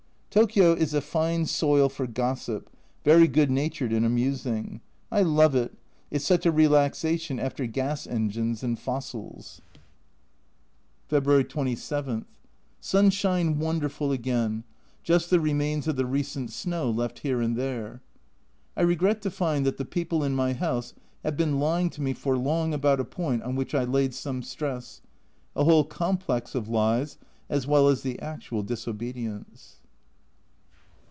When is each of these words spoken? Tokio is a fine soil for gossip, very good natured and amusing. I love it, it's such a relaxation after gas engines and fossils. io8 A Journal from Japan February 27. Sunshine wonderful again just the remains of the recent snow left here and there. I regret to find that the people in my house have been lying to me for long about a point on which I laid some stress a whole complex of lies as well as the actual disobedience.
Tokio 0.33 0.71
is 0.73 0.93
a 0.93 1.01
fine 1.01 1.45
soil 1.45 1.89
for 1.89 2.07
gossip, 2.07 2.69
very 3.03 3.27
good 3.27 3.51
natured 3.51 3.91
and 3.91 4.05
amusing. 4.05 4.79
I 5.11 5.23
love 5.23 5.55
it, 5.55 5.73
it's 6.09 6.23
such 6.23 6.45
a 6.45 6.53
relaxation 6.53 7.37
after 7.37 7.65
gas 7.65 8.07
engines 8.07 8.63
and 8.63 8.79
fossils. 8.79 9.59
io8 9.67 9.73
A 9.73 9.75
Journal 9.75 11.03
from 11.03 11.19
Japan 11.19 11.21
February 11.21 11.43
27. 11.43 12.25
Sunshine 12.79 13.59
wonderful 13.59 14.13
again 14.13 14.63
just 15.03 15.29
the 15.29 15.41
remains 15.41 15.89
of 15.89 15.97
the 15.97 16.05
recent 16.05 16.49
snow 16.49 16.89
left 16.89 17.19
here 17.19 17.41
and 17.41 17.57
there. 17.57 18.01
I 18.77 18.83
regret 18.83 19.21
to 19.23 19.31
find 19.31 19.65
that 19.65 19.75
the 19.75 19.83
people 19.83 20.23
in 20.23 20.33
my 20.33 20.53
house 20.53 20.93
have 21.25 21.35
been 21.35 21.59
lying 21.59 21.89
to 21.89 22.01
me 22.01 22.13
for 22.13 22.37
long 22.37 22.73
about 22.73 23.01
a 23.01 23.03
point 23.03 23.43
on 23.43 23.55
which 23.57 23.75
I 23.75 23.83
laid 23.83 24.13
some 24.13 24.43
stress 24.43 25.01
a 25.57 25.65
whole 25.65 25.83
complex 25.83 26.55
of 26.55 26.69
lies 26.69 27.17
as 27.49 27.67
well 27.67 27.89
as 27.89 28.01
the 28.03 28.17
actual 28.21 28.63
disobedience. 28.63 29.79